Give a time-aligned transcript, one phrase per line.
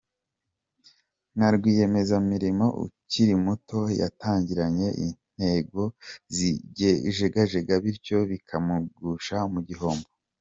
[1.35, 5.83] Nka rwiyemezamirimo ukiri muto, yatangiranye intego
[6.35, 10.07] zijegajega bityo bikamugusha mu gihombo.